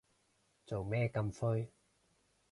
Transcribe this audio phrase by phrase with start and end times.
[0.65, 1.71] 做咩咁灰